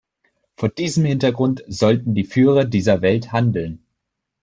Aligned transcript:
Vor 0.57 0.69
diesem 0.69 1.05
Hintergrund 1.05 1.63
sollten 1.67 2.15
die 2.15 2.23
Führer 2.23 2.65
dieser 2.65 3.03
Welt 3.03 3.31
handeln. 3.31 3.85